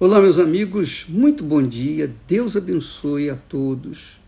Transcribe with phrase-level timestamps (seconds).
[0.00, 2.12] Olá, meus amigos, muito bom dia.
[2.26, 4.18] Deus abençoe a todos,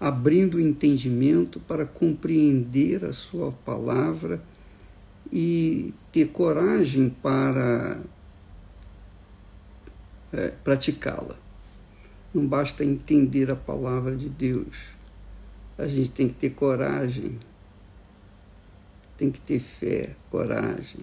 [0.00, 4.42] abrindo o entendimento para compreender a Sua palavra
[5.32, 8.00] e ter coragem para
[10.32, 11.36] é, praticá-la.
[12.34, 14.74] Não basta entender a palavra de Deus,
[15.78, 17.38] a gente tem que ter coragem,
[19.16, 21.02] tem que ter fé, coragem,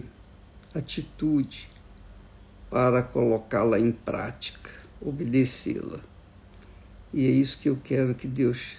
[0.74, 1.74] atitude
[2.76, 4.68] para colocá-la em prática,
[5.00, 5.98] obedecê-la.
[7.10, 8.72] E é isso que eu quero que Deus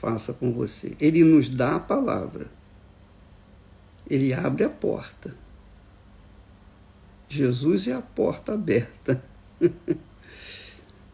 [0.00, 0.96] faça com você.
[0.98, 2.48] Ele nos dá a palavra.
[4.10, 5.32] Ele abre a porta.
[7.28, 9.22] Jesus é a porta aberta.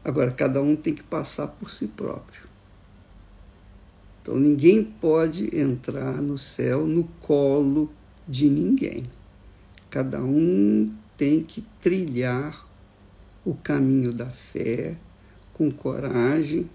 [0.03, 2.45] Agora, cada um tem que passar por si próprio.
[4.23, 7.93] Então, ninguém pode entrar no céu no colo
[8.27, 9.05] de ninguém.
[9.91, 12.67] Cada um tem que trilhar
[13.45, 14.97] o caminho da fé
[15.53, 16.67] com coragem,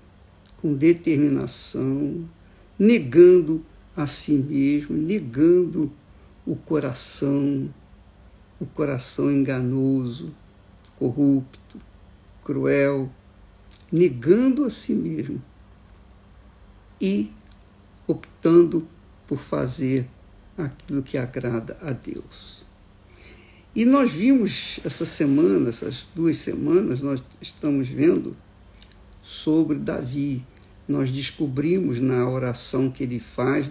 [0.61, 2.29] com determinação,
[2.77, 3.65] negando
[3.97, 5.91] a si mesmo, negando
[6.45, 7.67] o coração,
[8.59, 10.31] o coração enganoso,
[10.99, 11.81] corrupto,
[12.43, 13.09] cruel,
[13.91, 15.41] negando a si mesmo
[17.01, 17.31] e
[18.05, 18.87] optando
[19.25, 20.07] por fazer
[20.55, 22.64] aquilo que agrada a Deus.
[23.75, 28.33] E nós vimos essa semana, essas duas semanas, nós estamos vendo
[29.21, 30.41] sobre Davi.
[30.87, 33.67] Nós descobrimos na oração que ele faz,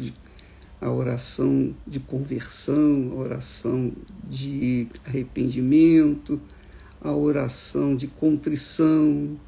[0.78, 3.92] a oração de conversão, a oração
[4.28, 6.38] de arrependimento,
[7.00, 9.38] a oração de contrição.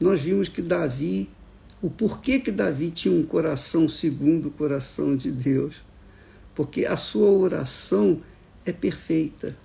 [0.00, 1.30] Nós vimos que Davi,
[1.80, 5.76] o porquê que Davi tinha um coração segundo o coração de Deus.
[6.56, 8.20] Porque a sua oração
[8.64, 9.56] é perfeita.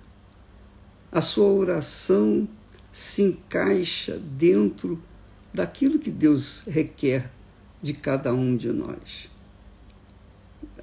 [1.10, 2.48] A sua oração
[2.92, 5.02] se encaixa dentro
[5.52, 7.30] daquilo que Deus requer
[7.82, 9.28] de cada um de nós.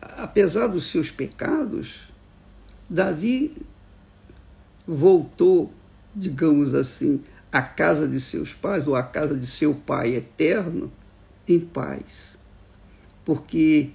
[0.01, 1.99] Apesar dos seus pecados,
[2.89, 3.55] Davi
[4.85, 5.71] voltou,
[6.15, 10.91] digamos assim, à casa de seus pais, ou à casa de seu pai eterno,
[11.47, 12.37] em paz.
[13.23, 13.91] Porque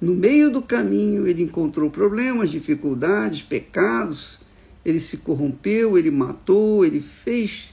[0.00, 4.38] no meio do caminho, ele encontrou problemas, dificuldades, pecados,
[4.84, 7.72] ele se corrompeu, ele matou, ele fez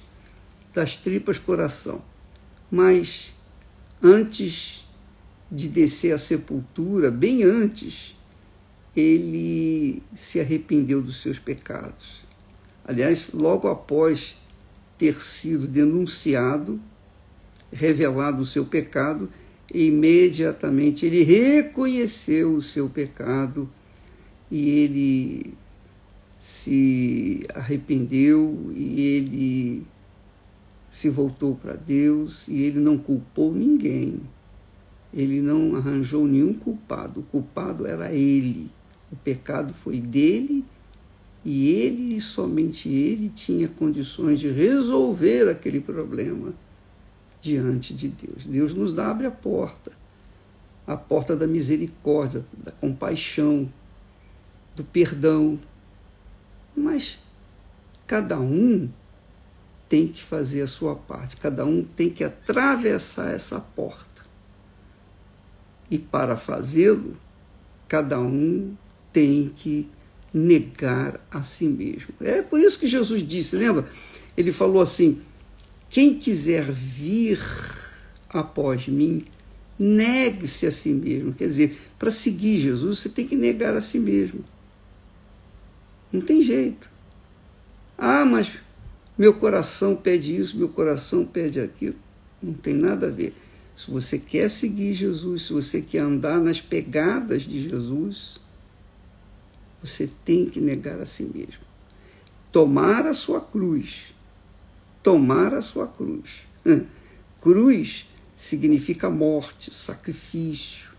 [0.73, 2.01] das tripas coração.
[2.71, 3.35] Mas
[4.01, 4.87] antes
[5.51, 8.15] de descer à sepultura, bem antes,
[8.95, 12.23] ele se arrependeu dos seus pecados.
[12.85, 14.35] Aliás, logo após
[14.97, 16.79] ter sido denunciado,
[17.71, 19.29] revelado o seu pecado,
[19.73, 23.67] imediatamente ele reconheceu o seu pecado
[24.51, 25.53] e ele
[26.39, 29.83] se arrependeu e ele
[30.91, 34.19] se voltou para Deus e ele não culpou ninguém.
[35.11, 37.21] Ele não arranjou nenhum culpado.
[37.21, 38.69] O culpado era ele.
[39.11, 40.63] O pecado foi dele
[41.43, 46.53] e ele somente ele tinha condições de resolver aquele problema
[47.43, 48.45] diante de Deus.
[48.45, 49.91] Deus nos abre a porta,
[50.87, 53.69] a porta da misericórdia, da compaixão,
[54.73, 55.59] do perdão.
[56.75, 57.19] Mas
[58.07, 58.89] cada um
[59.89, 64.23] tem que fazer a sua parte, cada um tem que atravessar essa porta.
[65.91, 67.17] E para fazê-lo,
[67.89, 68.73] cada um
[69.11, 69.87] tem que
[70.33, 72.15] negar a si mesmo.
[72.21, 73.85] É por isso que Jesus disse, lembra?
[74.35, 75.21] Ele falou assim:
[75.93, 77.39] quem quiser vir
[78.27, 79.25] após mim,
[79.77, 81.35] negue-se a si mesmo.
[81.35, 84.43] Quer dizer, para seguir Jesus, você tem que negar a si mesmo.
[86.11, 86.89] Não tem jeito.
[87.95, 88.53] Ah, mas
[89.15, 91.95] meu coração pede isso, meu coração pede aquilo.
[92.41, 93.35] Não tem nada a ver.
[93.75, 98.39] Se você quer seguir Jesus, se você quer andar nas pegadas de Jesus,
[99.79, 101.61] você tem que negar a si mesmo.
[102.51, 104.12] Tomar a sua cruz
[105.03, 106.43] tomar a sua cruz.
[107.39, 108.07] Cruz
[108.37, 110.91] significa morte, sacrifício.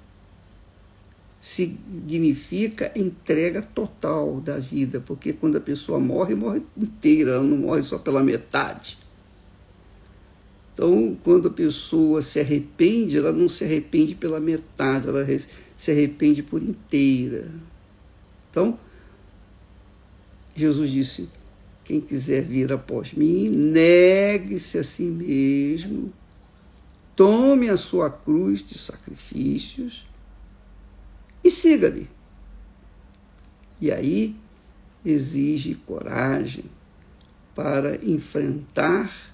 [1.41, 7.83] Significa entrega total da vida, porque quando a pessoa morre, morre inteira, ela não morre
[7.83, 8.97] só pela metade.
[10.73, 15.25] Então, quando a pessoa se arrepende, ela não se arrepende pela metade, ela
[15.77, 17.49] se arrepende por inteira.
[18.51, 18.79] Então,
[20.57, 21.29] Jesus disse:
[21.85, 26.13] quem quiser vir após mim, negue-se a si mesmo,
[27.15, 30.07] tome a sua cruz de sacrifícios
[31.43, 32.09] e siga-me.
[33.81, 34.35] E aí
[35.05, 36.65] exige coragem,
[37.55, 39.33] para enfrentar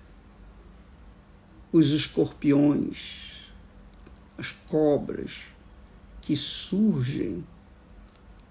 [1.73, 3.49] os escorpiões,
[4.37, 5.33] as cobras
[6.21, 7.45] que surgem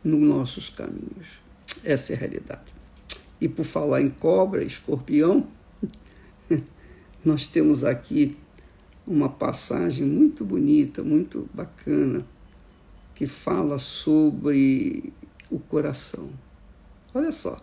[0.03, 1.27] nos nossos caminhos.
[1.83, 2.68] Essa é a realidade.
[3.41, 5.47] E por falar em cobra, escorpião,
[7.23, 8.37] nós temos aqui
[9.07, 12.25] uma passagem muito bonita, muito bacana,
[13.15, 15.11] que fala sobre
[15.49, 16.29] o coração.
[17.13, 17.61] Olha só,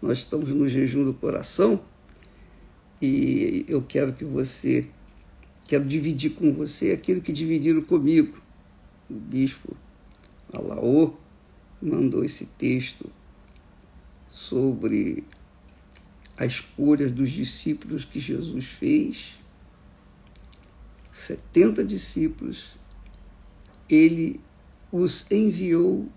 [0.00, 1.80] nós estamos no jejum do coração
[3.02, 4.86] e eu quero que você,
[5.66, 8.38] quero dividir com você aquilo que dividiram comigo.
[9.10, 9.76] O bispo
[10.52, 11.12] Alaô
[11.80, 13.10] mandou esse texto
[14.38, 15.24] sobre
[16.36, 19.36] a escolha dos discípulos que Jesus fez.
[21.12, 22.76] 70 discípulos,
[23.90, 24.40] ele
[24.92, 26.08] os enviou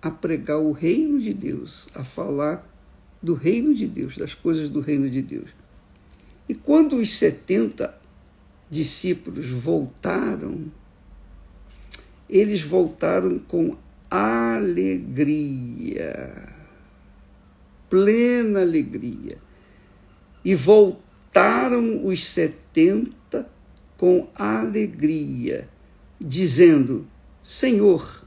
[0.00, 2.66] a pregar o reino de Deus, a falar
[3.22, 5.50] do reino de Deus, das coisas do reino de Deus.
[6.48, 7.94] E quando os 70
[8.70, 10.72] discípulos voltaram,
[12.28, 13.76] eles voltaram com
[14.10, 15.14] alegria,
[17.94, 19.38] plena alegria.
[20.44, 23.48] E voltaram os 70
[23.96, 25.68] com alegria,
[26.18, 27.06] dizendo:
[27.40, 28.26] Senhor,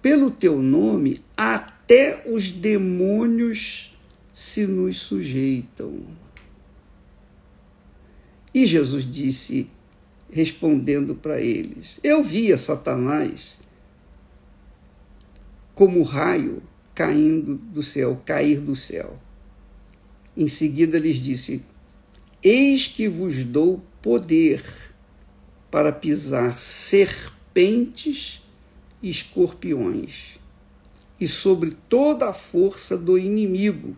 [0.00, 3.94] pelo teu nome, até os demônios
[4.32, 6.00] se nos sujeitam.
[8.54, 9.68] E Jesus disse,
[10.32, 13.58] respondendo para eles: Eu via Satanás
[15.74, 16.62] como raio
[17.00, 19.18] caindo do céu, cair do céu.
[20.36, 21.62] Em seguida lhes disse:
[22.42, 24.62] Eis que vos dou poder
[25.70, 28.42] para pisar serpentes
[29.02, 30.38] e escorpiões,
[31.18, 33.96] e sobre toda a força do inimigo,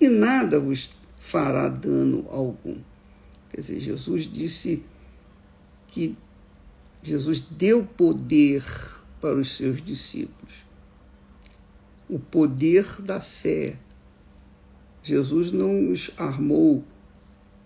[0.00, 2.76] e nada vos fará dano algum.
[3.50, 4.84] Quer dizer, Jesus disse
[5.88, 6.16] que
[7.02, 8.62] Jesus deu poder
[9.20, 10.69] para os seus discípulos.
[12.10, 13.76] O poder da fé.
[15.02, 16.84] Jesus não os armou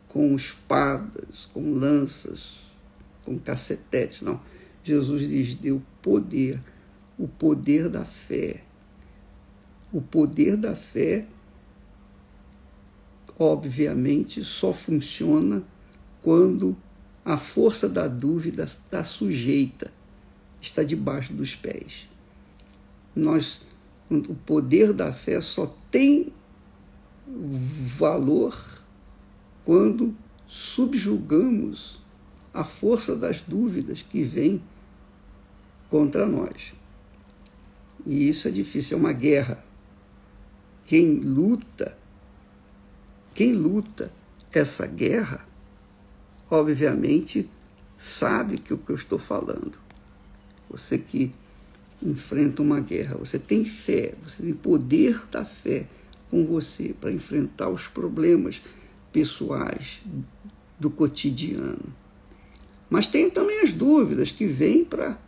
[0.06, 2.60] com espadas, com lanças,
[3.24, 4.40] com cacetetes, não.
[4.84, 6.60] Jesus lhes deu poder,
[7.18, 8.62] o poder da fé.
[9.90, 11.26] O poder da fé,
[13.38, 15.62] obviamente, só funciona
[16.22, 16.76] quando
[17.24, 19.90] a força da dúvida está sujeita,
[20.60, 22.06] está debaixo dos pés.
[23.16, 23.62] Nós,
[24.10, 26.32] o poder da fé só tem
[27.26, 28.56] valor
[29.64, 30.14] quando
[30.46, 32.00] subjugamos
[32.52, 34.62] a força das dúvidas que vem
[35.90, 36.74] contra nós.
[38.06, 39.64] E isso é difícil, é uma guerra.
[40.86, 41.96] Quem luta,
[43.34, 44.12] quem luta
[44.52, 45.44] essa guerra
[46.50, 47.48] obviamente,
[47.96, 49.78] sabe que o que eu estou falando.
[50.70, 51.32] Você que
[52.02, 55.86] enfrenta uma guerra, você tem fé, você tem poder da fé
[56.30, 58.62] com você para enfrentar os problemas
[59.12, 60.02] pessoais
[60.78, 61.94] do cotidiano.
[62.90, 65.18] Mas tem também as dúvidas que vêm para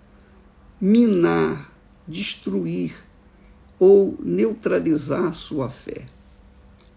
[0.81, 1.73] minar,
[2.07, 2.95] destruir
[3.79, 6.07] ou neutralizar sua fé.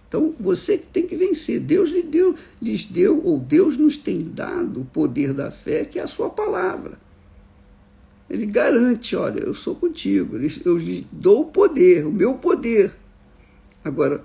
[0.07, 1.59] Então você que tem que vencer.
[1.59, 5.99] Deus lhe deu, lhes deu, ou Deus nos tem dado o poder da fé, que
[5.99, 6.97] é a sua palavra.
[8.29, 12.93] Ele garante, olha, eu sou contigo, eu lhe dou o poder, o meu poder.
[13.83, 14.23] Agora,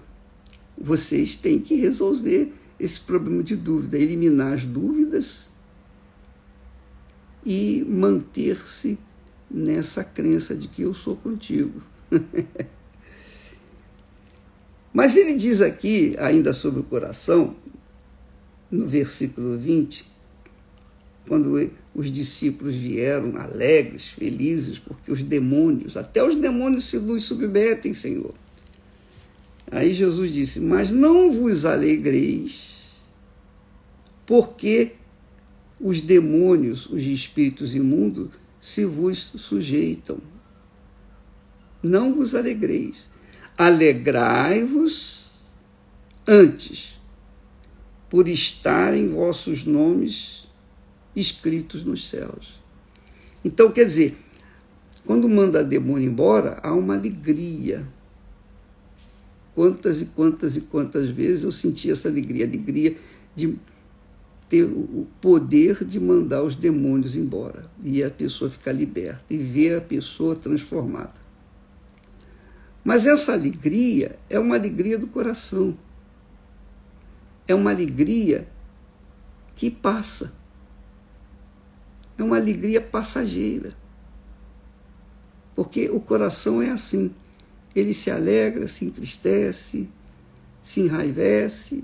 [0.76, 5.46] vocês têm que resolver esse problema de dúvida, eliminar as dúvidas
[7.46, 8.98] e manter-se
[9.50, 11.80] nessa crença de que eu sou contigo.
[14.92, 17.56] Mas ele diz aqui, ainda sobre o coração,
[18.70, 20.08] no versículo 20,
[21.26, 21.58] quando
[21.94, 28.34] os discípulos vieram alegres, felizes, porque os demônios, até os demônios se nos submetem, Senhor.
[29.70, 32.90] Aí Jesus disse: Mas não vos alegreis,
[34.26, 34.92] porque
[35.80, 40.18] os demônios, os espíritos imundos, se vos sujeitam.
[41.82, 43.10] Não vos alegreis
[43.56, 45.26] Alegrai-vos
[46.26, 46.98] antes,
[48.10, 50.43] por estarem vossos nomes
[51.14, 52.60] escritos nos céus.
[53.44, 54.16] Então, quer dizer,
[55.06, 57.86] quando manda demônio embora, há uma alegria.
[59.54, 62.96] Quantas e quantas e quantas vezes eu senti essa alegria, alegria
[63.36, 63.56] de
[64.48, 69.78] ter o poder de mandar os demônios embora e a pessoa ficar liberta e ver
[69.78, 71.24] a pessoa transformada.
[72.84, 75.76] Mas essa alegria é uma alegria do coração.
[77.46, 78.48] é uma alegria
[79.54, 80.32] que passa.
[82.16, 83.74] É uma alegria passageira.
[85.54, 87.12] Porque o coração é assim.
[87.74, 89.88] Ele se alegra, se entristece,
[90.62, 91.82] se enraivece,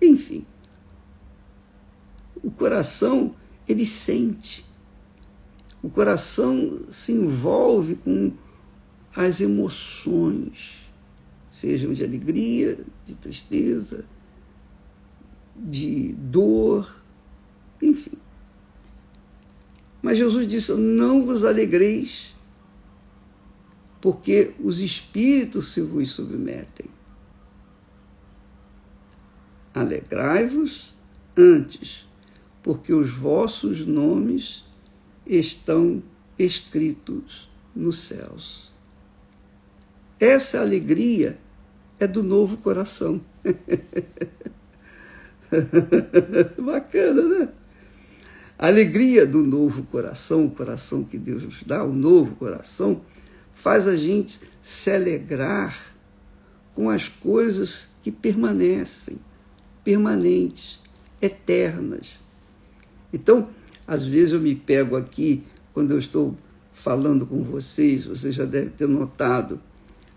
[0.00, 0.46] enfim.
[2.42, 3.34] O coração,
[3.66, 4.64] ele sente.
[5.82, 8.32] O coração se envolve com
[9.14, 10.88] as emoções,
[11.50, 14.04] sejam de alegria, de tristeza,
[15.56, 17.02] de dor,
[17.82, 18.16] enfim.
[20.02, 22.34] Mas Jesus disse: Não vos alegreis,
[24.00, 26.86] porque os espíritos se vos submetem.
[29.74, 30.94] Alegrai-vos
[31.36, 32.06] antes,
[32.62, 34.64] porque os vossos nomes
[35.26, 36.02] estão
[36.38, 38.70] escritos nos céus.
[40.18, 41.38] Essa alegria
[41.98, 43.20] é do novo coração.
[46.58, 47.48] Bacana, né?
[48.58, 53.02] A alegria do novo coração, o coração que Deus nos dá, o novo coração,
[53.54, 55.94] faz a gente se alegrar
[56.74, 59.16] com as coisas que permanecem,
[59.84, 60.80] permanentes,
[61.22, 62.18] eternas.
[63.12, 63.48] Então,
[63.86, 66.36] às vezes eu me pego aqui, quando eu estou
[66.74, 69.60] falando com vocês, vocês já devem ter notado,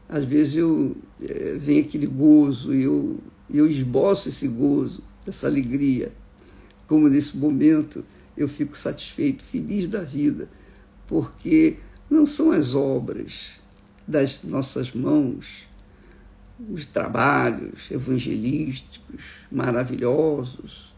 [0.10, 3.19] às vezes eu é, vem aquele gozo e eu,
[3.53, 6.12] eu esboço esse gozo, essa alegria.
[6.88, 8.03] Como nesse momento
[8.41, 10.50] eu fico satisfeito, feliz da vida,
[11.07, 11.77] porque
[12.10, 13.60] não são as obras
[14.07, 15.63] das nossas mãos,
[16.69, 20.93] os trabalhos evangelísticos maravilhosos,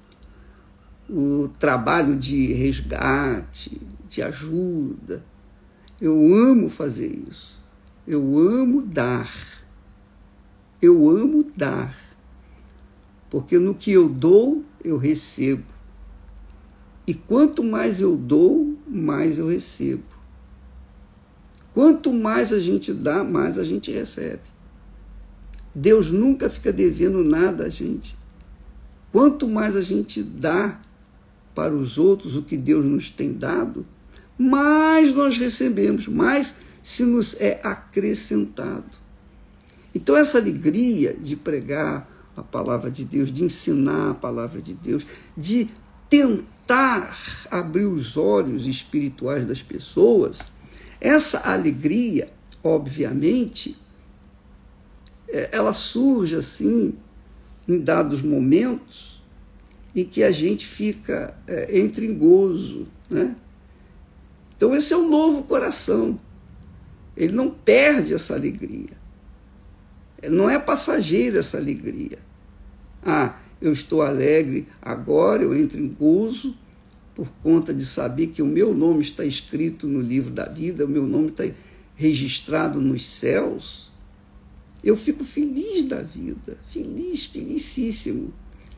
[1.09, 5.23] o trabalho de resgate, de ajuda.
[5.99, 7.59] Eu amo fazer isso.
[8.07, 9.31] Eu amo dar.
[10.81, 11.95] Eu amo dar.
[13.29, 15.72] Porque no que eu dou, eu recebo.
[17.05, 20.03] E quanto mais eu dou, mais eu recebo.
[21.73, 24.41] Quanto mais a gente dá, mais a gente recebe.
[25.75, 28.15] Deus nunca fica devendo nada a gente.
[29.11, 30.79] Quanto mais a gente dá
[31.53, 33.85] para os outros o que Deus nos tem dado,
[34.37, 39.03] mais nós recebemos, mais se nos é acrescentado.
[39.93, 45.05] Então, essa alegria de pregar a palavra de Deus, de ensinar a palavra de Deus,
[45.37, 45.69] de
[46.09, 50.39] tentar abrir os olhos espirituais das pessoas,
[50.99, 52.31] essa alegria,
[52.63, 53.77] obviamente,
[55.27, 56.95] é, ela surge assim
[57.67, 59.21] em dados momentos
[59.95, 63.35] em que a gente fica é, entre em gozo, né?
[64.55, 66.19] Então esse é o novo coração.
[67.15, 68.97] Ele não perde essa alegria.
[70.29, 72.17] Não é passageira essa alegria.
[73.05, 76.53] Ah, eu estou alegre agora, eu entro em gozo,
[77.15, 80.89] por conta de saber que o meu nome está escrito no livro da vida, o
[80.89, 81.45] meu nome está
[81.95, 83.89] registrado nos céus,
[84.83, 88.33] eu fico feliz da vida, feliz, felicíssimo.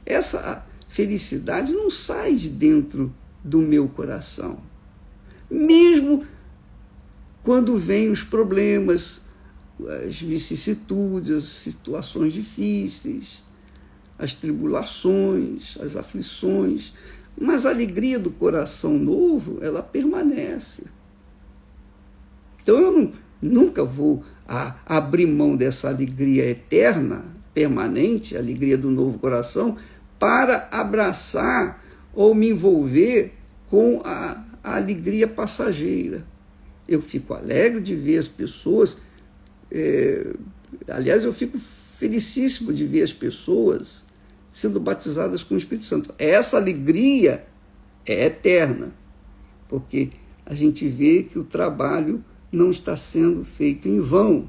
[0.05, 3.11] Essa felicidade não sai de dentro
[3.43, 4.59] do meu coração.
[5.49, 6.23] Mesmo
[7.41, 9.19] quando vêm os problemas,
[10.05, 13.44] as vicissitudes, as situações difíceis,
[14.17, 16.93] as tribulações, as aflições,
[17.37, 20.83] mas a alegria do coração novo, ela permanece.
[22.63, 28.89] Então eu não, nunca vou a, abrir mão dessa alegria eterna, permanente, a alegria do
[28.89, 29.77] novo coração,
[30.17, 33.33] para abraçar ou me envolver
[33.69, 36.25] com a, a alegria passageira.
[36.87, 38.97] Eu fico alegre de ver as pessoas,
[39.69, 40.33] é,
[40.87, 44.04] aliás, eu fico felicíssimo de ver as pessoas
[44.55, 46.15] sendo batizadas com o Espírito Santo.
[46.17, 47.45] Essa alegria
[48.05, 48.93] é eterna,
[49.67, 50.11] porque
[50.45, 54.47] a gente vê que o trabalho não está sendo feito em vão.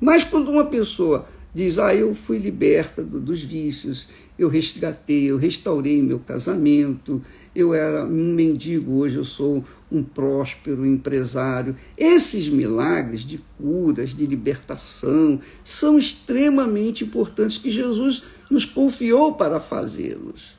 [0.00, 1.26] Mas quando uma pessoa
[1.56, 7.72] diz, ah, eu fui liberta do, dos vícios, eu resgatei, eu restaurei meu casamento, eu
[7.72, 11.74] era um mendigo, hoje eu sou um próspero empresário.
[11.96, 20.54] Esses milagres de curas, de libertação, são extremamente importantes que Jesus nos confiou para fazê-los.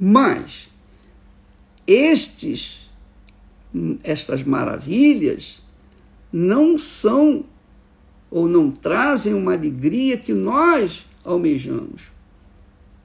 [0.00, 0.70] Mas
[1.86, 2.90] estes
[4.02, 5.62] estas maravilhas
[6.32, 7.44] não são
[8.36, 12.02] ou não trazem uma alegria que nós almejamos.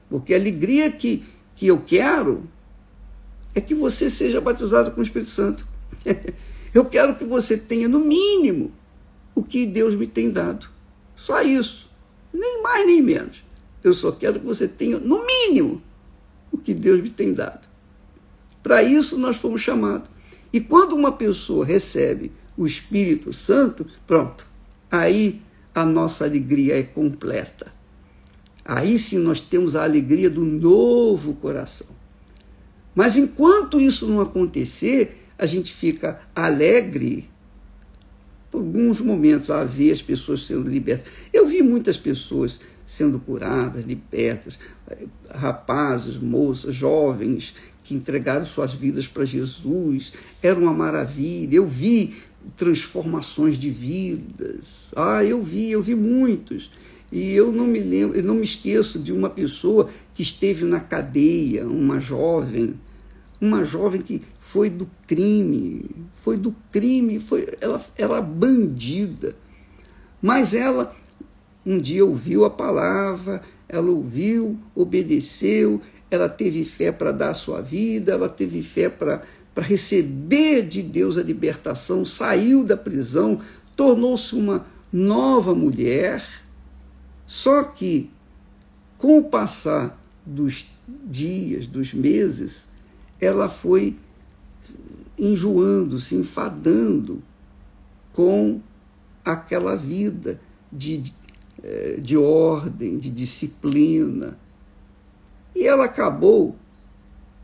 [0.10, 1.24] Porque a alegria que,
[1.56, 2.44] que eu quero
[3.56, 5.66] é que você seja batizado com o Espírito Santo.
[6.76, 8.74] eu quero que você tenha, no mínimo,
[9.34, 10.68] o que Deus me tem dado.
[11.16, 11.90] Só isso.
[12.34, 13.42] Nem mais nem menos.
[13.82, 15.82] Eu só quero que você tenha, no mínimo,
[16.52, 17.70] o que Deus me tem dado.
[18.62, 20.10] Para isso nós fomos chamados.
[20.52, 24.51] E quando uma pessoa recebe o Espírito Santo, pronto,
[24.92, 25.42] aí
[25.74, 27.72] a nossa alegria é completa.
[28.64, 31.88] Aí sim nós temos a alegria do novo coração.
[32.94, 37.30] Mas enquanto isso não acontecer, a gente fica alegre
[38.52, 41.06] por alguns momentos a ver as pessoas sendo libertas.
[41.32, 44.60] Eu vi muitas pessoas sendo curadas, libertas,
[45.34, 50.12] rapazes, moças, jovens que entregaram suas vidas para Jesus.
[50.44, 51.56] Era uma maravilha.
[51.56, 52.16] Eu vi
[52.56, 54.90] transformações de vidas.
[54.96, 56.72] Ah, eu vi, eu vi muitos.
[57.12, 60.80] E eu não me lembro, eu não me esqueço de uma pessoa que esteve na
[60.80, 62.76] cadeia, uma jovem,
[63.40, 65.86] uma jovem que foi do crime,
[66.24, 69.36] foi do crime, foi, ela era bandida.
[70.22, 70.96] Mas ela
[71.66, 77.62] um dia ouviu a palavra, ela ouviu, obedeceu, ela teve fé para dar a sua
[77.62, 79.24] vida, ela teve fé para
[79.62, 83.40] receber de Deus a libertação, saiu da prisão,
[83.76, 86.24] tornou-se uma nova mulher.
[87.26, 88.10] Só que,
[88.98, 90.68] com o passar dos
[91.06, 92.68] dias, dos meses,
[93.20, 93.98] ela foi
[95.18, 97.22] enjoando, se enfadando
[98.12, 98.60] com
[99.24, 100.42] aquela vida
[100.72, 101.14] de,
[101.64, 104.38] eh, de ordem, de disciplina.
[105.56, 106.56] E ela acabou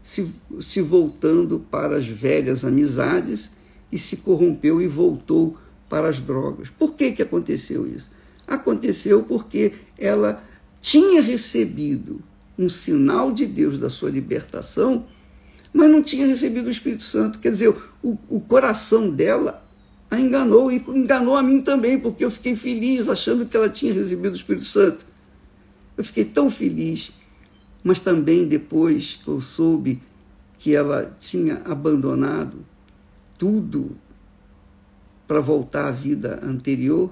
[0.07, 0.25] se,
[0.61, 3.51] se voltando para as velhas amizades
[3.91, 5.57] e se corrompeu e voltou
[5.89, 6.69] para as drogas.
[6.69, 8.09] Por que, que aconteceu isso?
[8.47, 10.41] Aconteceu porque ela
[10.79, 12.21] tinha recebido
[12.57, 15.05] um sinal de Deus da sua libertação
[15.73, 17.37] mas não tinha recebido o Espírito Santo.
[17.37, 17.69] Quer dizer,
[18.01, 19.63] o, o coração dela
[20.09, 23.93] a enganou e enganou a mim também, porque eu fiquei feliz achando que ela tinha
[23.93, 25.05] recebido o Espírito Santo.
[25.95, 27.11] Eu fiquei tão feliz,
[27.87, 30.01] mas também depois eu soube
[30.57, 32.65] que ela tinha abandonado
[33.37, 33.95] tudo
[35.25, 37.09] para voltar à vida anterior,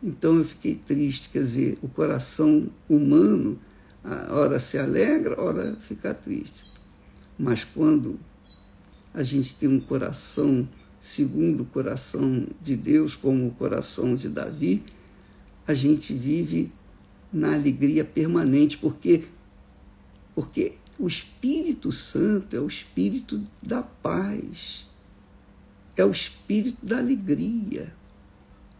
[0.00, 3.58] então eu fiquei triste, quer dizer, o coração humano,
[4.04, 6.62] a hora se alegra, a hora fica triste.
[7.36, 8.16] Mas quando
[9.12, 10.68] a gente tem um coração
[11.00, 14.84] segundo o coração de Deus, como o coração de Davi,
[15.66, 16.70] a gente vive
[17.32, 19.24] na alegria permanente, porque
[20.38, 24.86] porque o Espírito Santo é o espírito da paz.
[25.96, 27.92] É o espírito da alegria.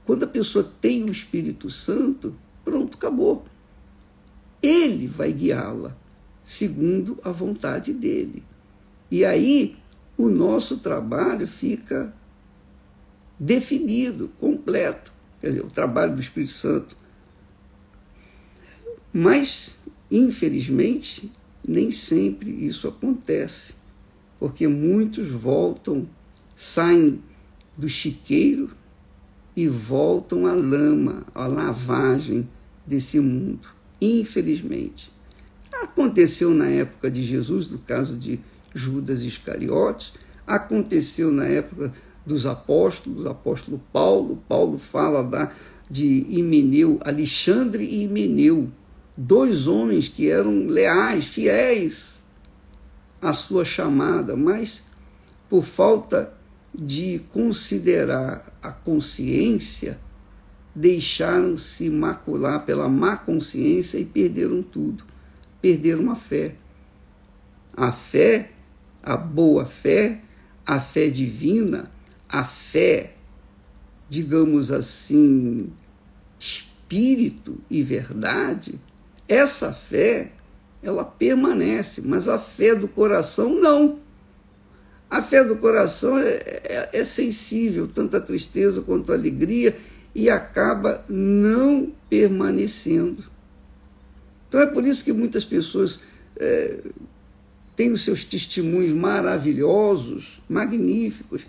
[0.06, 3.44] Quando a pessoa tem o Espírito Santo, pronto, acabou.
[4.62, 5.96] Ele vai guiá-la
[6.44, 8.44] segundo a vontade dele.
[9.10, 9.76] E aí
[10.16, 12.14] o nosso trabalho fica
[13.36, 15.12] definido, completo.
[15.40, 16.96] Quer dizer, o trabalho do Espírito Santo.
[19.12, 19.76] Mas,
[20.08, 21.32] infelizmente,
[21.68, 23.74] nem sempre isso acontece,
[24.40, 26.08] porque muitos voltam,
[26.56, 27.20] saem
[27.76, 28.70] do chiqueiro
[29.54, 32.48] e voltam à lama, à lavagem
[32.86, 33.68] desse mundo.
[34.00, 35.12] Infelizmente.
[35.82, 38.40] Aconteceu na época de Jesus, no caso de
[38.74, 40.12] Judas Iscariotes,
[40.46, 41.92] aconteceu na época
[42.24, 45.52] dos apóstolos, apóstolo Paulo, Paulo fala da,
[45.90, 48.70] de Himeneu, Alexandre e Himeneu,
[49.18, 52.22] dois homens que eram leais, fiéis
[53.20, 54.82] à sua chamada, mas
[55.50, 56.32] por falta
[56.74, 59.98] de considerar a consciência,
[60.74, 65.04] deixaram-se macular pela má consciência e perderam tudo
[65.60, 66.54] perderam a fé.
[67.76, 68.50] A fé,
[69.02, 70.22] a boa fé,
[70.66, 71.90] a fé divina,
[72.28, 73.14] a fé,
[74.08, 75.70] digamos assim,
[76.38, 78.80] espírito e verdade,
[79.28, 80.32] essa fé,
[80.82, 83.98] ela permanece, mas a fé do coração não.
[85.10, 86.30] A fé do coração é,
[86.64, 89.76] é, é sensível, tanto a tristeza quanto a alegria,
[90.14, 93.24] e acaba não permanecendo.
[94.48, 96.00] Então é por isso que muitas pessoas
[96.36, 96.78] é,
[97.76, 101.42] têm os seus testemunhos maravilhosos, magníficos,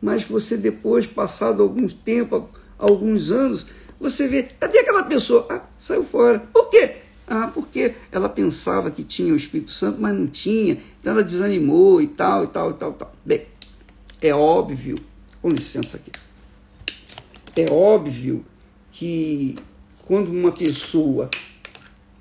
[0.00, 3.66] mas você depois, passado algum tempo, alguns anos,
[3.98, 5.46] você vê, cadê aquela pessoa?
[5.50, 6.40] Ah, saiu fora.
[6.52, 7.03] Por quê?
[7.26, 12.02] Ah, porque ela pensava que tinha o Espírito Santo, mas não tinha, então ela desanimou
[12.02, 13.14] e tal, e tal, e tal, e tal.
[13.24, 13.46] Bem,
[14.20, 14.98] é óbvio,
[15.40, 16.12] com licença aqui,
[17.56, 18.44] é óbvio
[18.92, 19.56] que
[20.02, 21.30] quando uma pessoa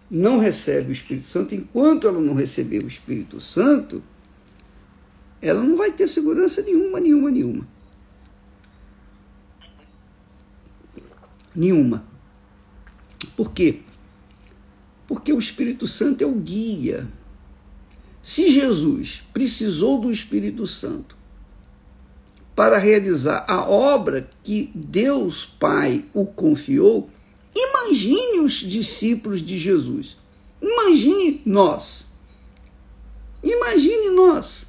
[0.10, 4.02] não recebe o Espírito Santo, enquanto ela não receber o Espírito Santo,
[5.42, 7.68] ela não vai ter segurança nenhuma, nenhuma, nenhuma.
[11.56, 12.04] Nenhuma.
[13.36, 13.82] Por quê?
[15.14, 17.08] Porque o Espírito Santo é o guia.
[18.20, 21.16] Se Jesus precisou do Espírito Santo
[22.56, 27.12] para realizar a obra que Deus Pai o confiou,
[27.56, 30.18] imagine os discípulos de Jesus.
[30.60, 32.08] Imagine nós.
[33.44, 34.66] Imagine nós.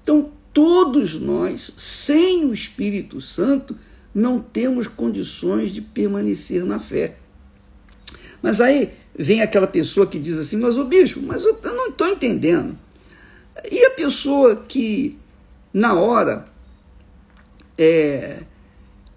[0.00, 3.76] Então, todos nós, sem o Espírito Santo,
[4.14, 7.16] não temos condições de permanecer na fé.
[8.44, 11.88] Mas aí vem aquela pessoa que diz assim: Mas o bicho, mas eu, eu não
[11.88, 12.76] estou entendendo.
[13.72, 15.18] E a pessoa que
[15.72, 16.44] na hora,
[17.78, 18.42] é,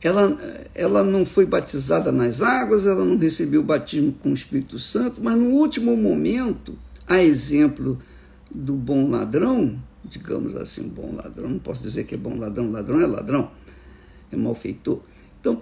[0.01, 0.37] ela,
[0.73, 5.19] ela não foi batizada nas águas, ela não recebeu o batismo com o Espírito Santo,
[5.21, 8.01] mas no último momento, a exemplo
[8.49, 12.71] do bom ladrão, digamos assim, um bom ladrão, não posso dizer que é bom ladrão,
[12.71, 13.51] ladrão é ladrão,
[14.31, 15.01] é malfeitor.
[15.41, 15.61] Então,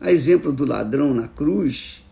[0.00, 2.03] a exemplo do ladrão na cruz,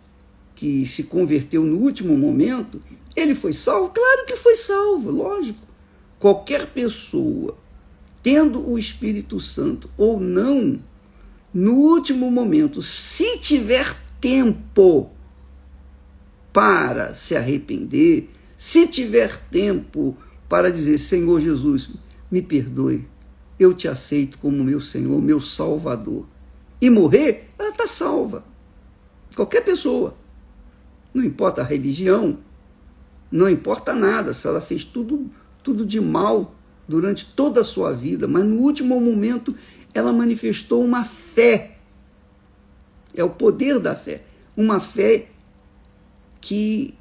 [0.62, 2.80] que se converteu no último momento,
[3.16, 3.88] ele foi salvo?
[3.88, 5.58] Claro que foi salvo, lógico.
[6.20, 7.58] Qualquer pessoa
[8.22, 10.78] tendo o Espírito Santo ou não,
[11.52, 15.10] no último momento, se tiver tempo
[16.52, 20.16] para se arrepender, se tiver tempo
[20.48, 21.90] para dizer: Senhor Jesus,
[22.30, 23.04] me perdoe,
[23.58, 26.24] eu te aceito como meu Senhor, meu Salvador,
[26.80, 28.44] e morrer, ela está salva.
[29.34, 30.21] Qualquer pessoa.
[31.12, 32.38] Não importa a religião,
[33.30, 35.30] não importa nada, se ela fez tudo,
[35.62, 36.54] tudo de mal
[36.86, 39.54] durante toda a sua vida, mas no último momento
[39.94, 41.78] ela manifestou uma fé.
[43.14, 44.22] É o poder da fé.
[44.56, 45.28] Uma fé
[46.40, 46.94] que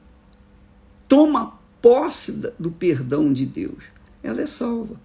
[1.07, 3.83] toma posse do perdão de Deus.
[4.23, 4.95] Ela é salva.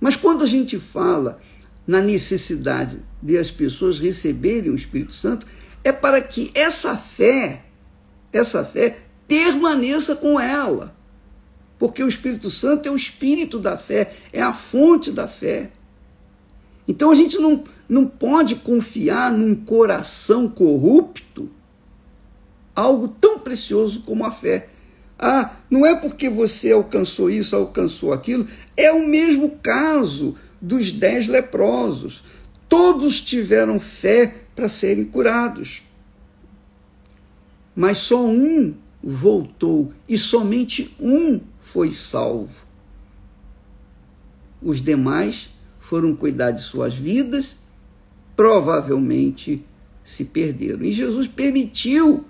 [0.00, 1.40] Mas quando a gente fala
[1.86, 5.46] na necessidade de as pessoas receberem o Espírito Santo,
[5.86, 7.62] é para que essa fé,
[8.32, 10.92] essa fé permaneça com ela.
[11.78, 15.70] Porque o Espírito Santo é o espírito da fé, é a fonte da fé.
[16.88, 21.48] Então a gente não, não pode confiar num coração corrupto
[22.74, 24.68] algo tão precioso como a fé.
[25.16, 28.48] Ah, não é porque você alcançou isso, alcançou aquilo.
[28.76, 32.24] É o mesmo caso dos dez leprosos.
[32.68, 35.82] Todos tiveram fé para serem curados.
[37.74, 42.64] Mas só um voltou e somente um foi salvo.
[44.60, 47.58] Os demais foram cuidar de suas vidas,
[48.34, 49.64] provavelmente
[50.02, 50.82] se perderam.
[50.84, 52.24] E Jesus permitiu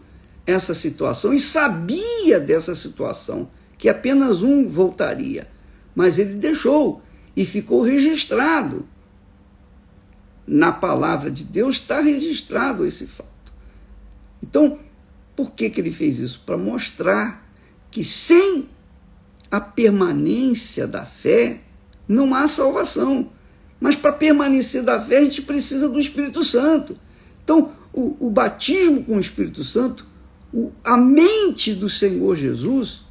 [0.46, 5.48] essa situação e sabia dessa situação, que apenas um voltaria.
[5.94, 7.00] Mas ele deixou
[7.36, 8.86] e ficou registrado.
[10.46, 13.52] Na palavra de Deus está registrado esse fato.
[14.42, 14.78] Então,
[15.34, 16.40] por que, que ele fez isso?
[16.46, 17.46] Para mostrar
[17.90, 18.68] que sem
[19.50, 21.60] a permanência da fé,
[22.08, 23.30] não há salvação.
[23.80, 26.98] Mas para permanecer da fé, a gente precisa do Espírito Santo.
[27.44, 30.06] Então, o, o batismo com o Espírito Santo,
[30.52, 33.04] o, a mente do Senhor Jesus,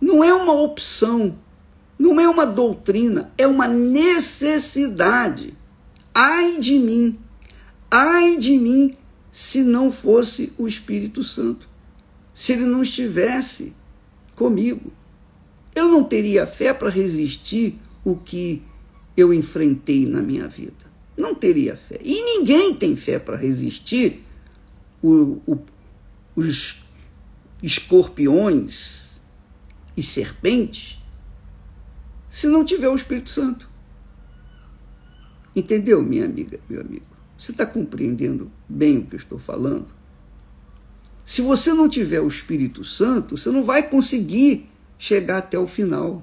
[0.00, 1.36] não é uma opção,
[1.98, 5.54] não é uma doutrina, é uma necessidade.
[6.14, 7.18] Ai de mim,
[7.90, 8.96] ai de mim
[9.30, 11.68] se não fosse o Espírito Santo,
[12.34, 13.72] se ele não estivesse
[14.34, 14.92] comigo.
[15.74, 18.62] Eu não teria fé para resistir o que
[19.16, 20.90] eu enfrentei na minha vida.
[21.16, 22.00] Não teria fé.
[22.02, 24.24] E ninguém tem fé para resistir
[25.02, 25.58] o, o,
[26.34, 26.82] os
[27.62, 29.20] escorpiões
[29.96, 30.98] e serpentes
[32.28, 33.69] se não tiver o Espírito Santo.
[35.54, 37.06] Entendeu, minha amiga, meu amigo?
[37.36, 39.86] Você está compreendendo bem o que eu estou falando?
[41.24, 46.22] Se você não tiver o Espírito Santo, você não vai conseguir chegar até o final.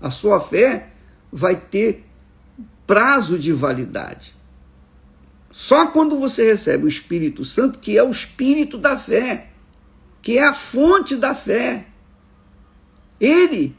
[0.00, 0.90] A sua fé
[1.30, 2.04] vai ter
[2.86, 4.34] prazo de validade.
[5.50, 9.50] Só quando você recebe o Espírito Santo, que é o Espírito da fé,
[10.22, 11.86] que é a fonte da fé.
[13.20, 13.76] Ele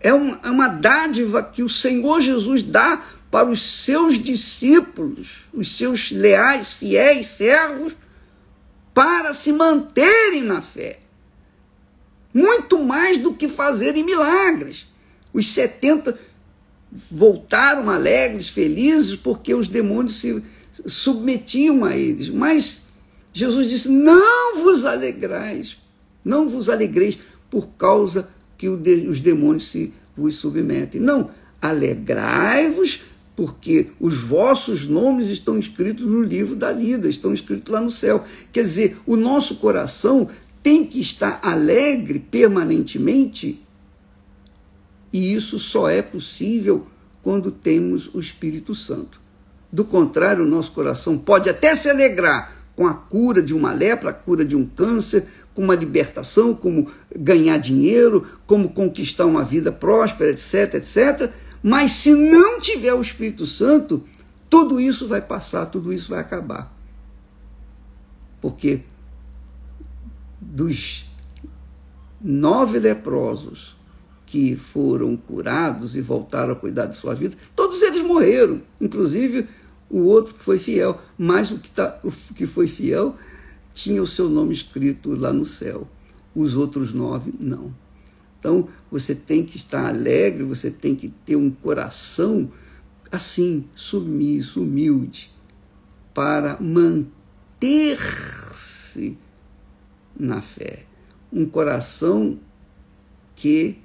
[0.00, 0.12] é é
[0.50, 3.00] uma dádiva que o Senhor Jesus dá
[3.32, 7.96] para os seus discípulos, os seus leais, fiéis servos,
[8.94, 11.02] para se manterem na fé
[12.32, 14.86] muito mais do que fazerem milagres.
[15.32, 16.18] Os 70
[17.10, 20.42] voltaram alegres, felizes, porque os demônios se
[20.86, 22.28] submetiam a eles.
[22.28, 22.82] Mas
[23.32, 25.78] Jesus disse: Não vos alegrais,
[26.24, 27.18] não vos alegreis
[27.50, 31.00] por causa que os demônios se vos submetem.
[31.00, 33.02] Não, alegrai-vos
[33.42, 38.22] porque os vossos nomes estão escritos no livro da vida, estão escritos lá no céu.
[38.52, 40.28] Quer dizer, o nosso coração
[40.62, 43.60] tem que estar alegre permanentemente,
[45.12, 46.86] e isso só é possível
[47.20, 49.20] quando temos o Espírito Santo.
[49.72, 54.10] Do contrário, o nosso coração pode até se alegrar com a cura de uma lepra,
[54.10, 59.72] a cura de um câncer, com uma libertação, como ganhar dinheiro, como conquistar uma vida
[59.72, 61.32] próspera, etc, etc.
[61.62, 64.02] Mas se não tiver o Espírito Santo,
[64.50, 66.76] tudo isso vai passar, tudo isso vai acabar.
[68.40, 68.80] Porque
[70.40, 71.08] dos
[72.20, 73.76] nove leprosos
[74.26, 79.46] que foram curados e voltaram a cuidar de sua vida, todos eles morreram, inclusive
[79.88, 83.16] o outro que foi fiel, mas o que, tá, o que foi fiel
[83.72, 85.86] tinha o seu nome escrito lá no céu.
[86.34, 87.74] Os outros nove, não.
[88.42, 92.50] Então, você tem que estar alegre, você tem que ter um coração
[93.08, 95.32] assim, submisso, humilde,
[96.12, 97.96] para manter-se
[100.18, 100.86] na fé.
[101.32, 102.40] Um coração
[103.36, 103.78] que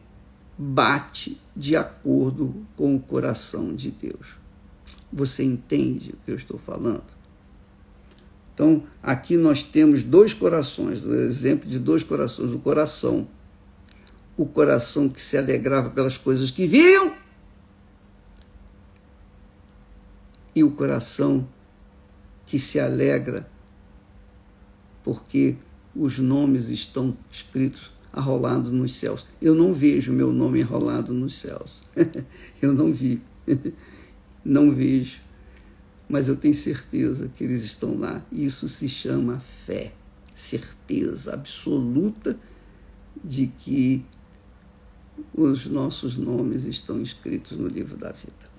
[0.58, 4.26] bate de acordo com o coração de Deus.
[5.13, 7.15] Você entende o que eu estou falando?
[8.56, 12.52] Então, aqui nós temos dois corações, o exemplo de dois corações.
[12.54, 13.28] O coração,
[14.38, 17.13] o coração que se alegrava pelas coisas que viam,
[20.56, 21.47] e o coração
[22.45, 23.47] que se alegra
[25.04, 25.56] porque
[25.95, 29.26] os nomes estão escritos arrolados nos céus.
[29.41, 31.82] Eu não vejo meu nome enrolado nos céus.
[32.62, 33.21] eu não vi.
[34.43, 35.21] não vejo.
[36.10, 38.21] Mas eu tenho certeza que eles estão lá.
[38.32, 39.93] Isso se chama fé.
[40.36, 42.38] Certeza absoluta
[43.23, 44.04] de que
[45.34, 48.50] os nossos nomes estão escritos no livro da vida.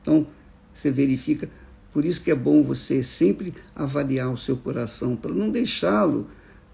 [0.00, 0.26] Então,
[0.74, 1.48] você verifica,
[1.92, 6.28] por isso que é bom você sempre avaliar o seu coração, para não deixá-lo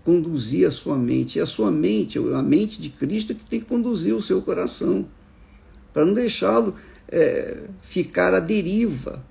[0.05, 1.39] conduzir a sua mente.
[1.39, 4.41] E a sua mente, a mente de Cristo, é que tem que conduzir o seu
[4.43, 5.07] coração,
[5.93, 6.75] para não deixá-lo
[7.09, 9.25] é, ficar à deriva,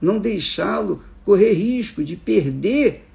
[0.00, 3.06] não deixá-lo correr risco de perder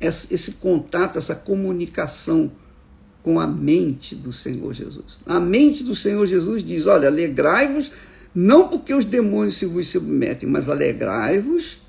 [0.00, 2.50] esse contato, essa comunicação
[3.22, 5.20] com a mente do Senhor Jesus.
[5.24, 7.92] A mente do Senhor Jesus diz: olha, alegrai-vos,
[8.34, 11.80] não porque os demônios se vos submetem, mas alegrai-vos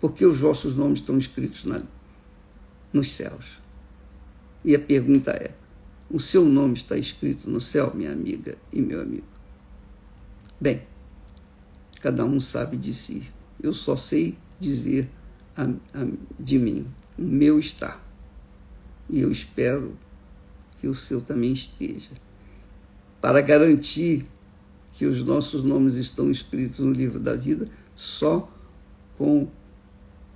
[0.00, 1.80] porque os vossos nomes estão escritos na,
[2.92, 3.58] nos céus.
[4.64, 5.52] E a pergunta é:
[6.10, 9.26] o seu nome está escrito no céu, minha amiga e meu amigo?
[10.60, 10.82] Bem,
[12.00, 13.22] cada um sabe de si.
[13.62, 15.08] Eu só sei dizer
[15.56, 16.06] a, a,
[16.38, 16.86] de mim.
[17.18, 18.00] O meu está.
[19.08, 19.96] E eu espero
[20.84, 22.10] que o seu também esteja.
[23.18, 24.26] Para garantir
[24.92, 28.52] que os nossos nomes estão escritos no livro da vida, só
[29.16, 29.48] com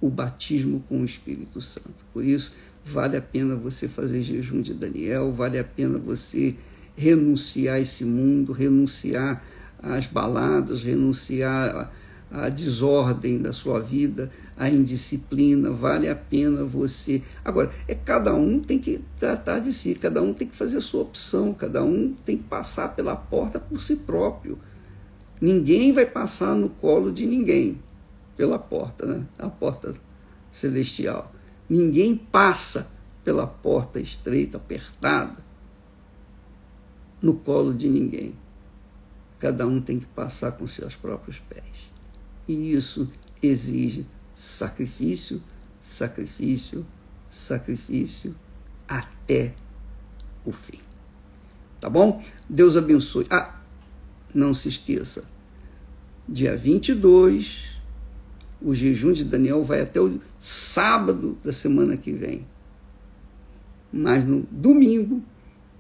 [0.00, 2.02] o batismo com o Espírito Santo.
[2.14, 6.56] Por isso, vale a pena você fazer jejum de Daniel, vale a pena você
[6.96, 9.44] renunciar a esse mundo, renunciar
[9.82, 11.92] às baladas, renunciar
[12.30, 17.22] à desordem da sua vida, à indisciplina, vale a pena você.
[17.44, 20.80] Agora, é cada um tem que tratar de si, cada um tem que fazer a
[20.80, 24.58] sua opção, cada um tem que passar pela porta por si próprio.
[25.40, 27.78] Ninguém vai passar no colo de ninguém
[28.36, 29.26] pela porta, né?
[29.38, 29.94] A porta
[30.52, 31.32] celestial.
[31.68, 32.90] Ninguém passa
[33.24, 35.36] pela porta estreita, apertada,
[37.20, 38.34] no colo de ninguém.
[39.38, 41.97] Cada um tem que passar com seus próprios pés.
[42.48, 43.06] E isso
[43.42, 45.42] exige sacrifício,
[45.80, 46.86] sacrifício,
[47.30, 48.34] sacrifício
[48.88, 49.54] até
[50.44, 50.80] o fim.
[51.80, 52.22] Tá bom?
[52.48, 53.26] Deus abençoe.
[53.30, 53.60] Ah,
[54.34, 55.24] não se esqueça.
[56.26, 57.64] Dia 22,
[58.60, 62.46] o jejum de Daniel vai até o sábado da semana que vem.
[63.92, 65.22] Mas no domingo,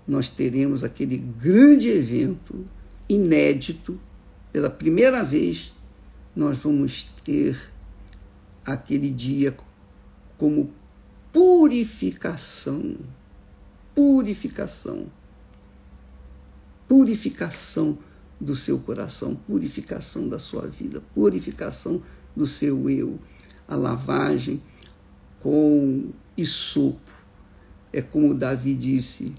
[0.06, 2.66] nós teremos aquele grande evento
[3.08, 3.98] inédito,
[4.52, 5.72] pela primeira vez,
[6.38, 7.60] nós vamos ter
[8.64, 9.56] aquele dia
[10.38, 10.70] como
[11.32, 12.94] purificação.
[13.92, 15.06] Purificação.
[16.86, 17.98] Purificação
[18.40, 22.00] do seu coração, purificação da sua vida, purificação
[22.36, 23.18] do seu eu.
[23.66, 24.62] A lavagem
[25.40, 27.12] com isopo.
[27.92, 29.34] É como Davi disse: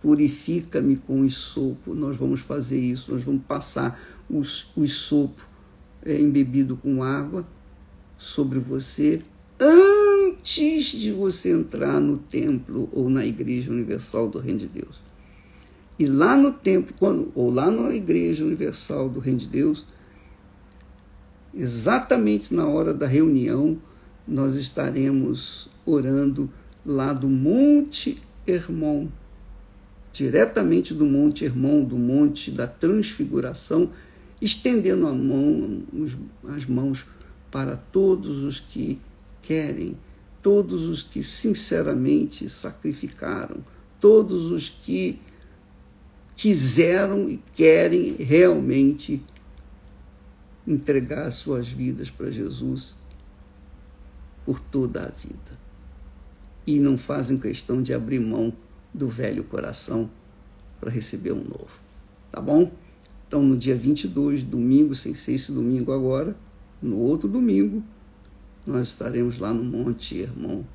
[0.00, 1.94] purifica-me com isopo.
[1.94, 4.42] Nós vamos fazer isso, nós vamos passar o
[4.82, 5.49] isopo
[6.06, 7.46] embebido com água
[8.16, 9.22] sobre você
[9.58, 15.00] antes de você entrar no templo ou na igreja universal do Reino de Deus.
[15.98, 19.86] E lá no templo, quando, ou lá na igreja universal do Reino de Deus,
[21.54, 23.76] exatamente na hora da reunião,
[24.26, 26.48] nós estaremos orando
[26.86, 29.08] lá do Monte Hermon,
[30.12, 33.90] diretamente do Monte Hermon, do Monte da Transfiguração,
[34.40, 35.82] estendendo a mão,
[36.48, 37.04] as mãos
[37.50, 38.98] para todos os que
[39.42, 39.96] querem,
[40.42, 43.58] todos os que sinceramente sacrificaram,
[44.00, 45.20] todos os que
[46.36, 49.22] quiseram e querem realmente
[50.66, 52.94] entregar suas vidas para Jesus
[54.44, 55.58] por toda a vida.
[56.66, 58.52] E não fazem questão de abrir mão
[58.92, 60.10] do velho coração
[60.80, 61.80] para receber um novo.
[62.32, 62.70] Tá bom?
[63.30, 66.36] Então, no dia 22, domingo, sem ser esse domingo agora,
[66.82, 67.80] no outro domingo,
[68.66, 70.66] nós estaremos lá no Monte Irmão,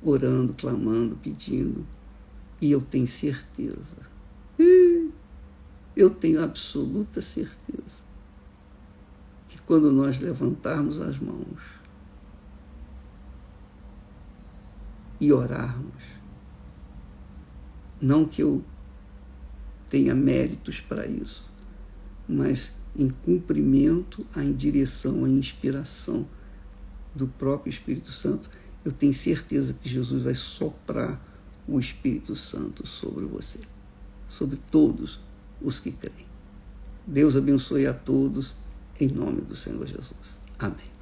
[0.00, 1.84] orando, clamando, pedindo.
[2.60, 3.96] E eu tenho certeza,
[5.96, 8.04] eu tenho absoluta certeza,
[9.48, 11.58] que quando nós levantarmos as mãos
[15.20, 16.00] e orarmos,
[18.00, 18.62] não que eu
[19.94, 21.48] tenha méritos para isso,
[22.28, 26.26] mas em cumprimento, em direção, à inspiração
[27.14, 28.50] do próprio Espírito Santo,
[28.84, 31.24] eu tenho certeza que Jesus vai soprar
[31.68, 33.60] o Espírito Santo sobre você,
[34.26, 35.20] sobre todos
[35.62, 36.26] os que creem.
[37.06, 38.56] Deus abençoe a todos,
[38.98, 40.40] em nome do Senhor Jesus.
[40.58, 40.93] Amém.